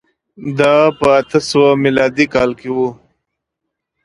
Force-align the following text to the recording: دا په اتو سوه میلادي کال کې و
دا 0.59 0.75
په 0.99 1.07
اتو 1.19 1.39
سوه 1.49 1.69
میلادي 1.83 2.25
کال 2.33 2.51
کې 2.59 2.69
و 2.75 2.77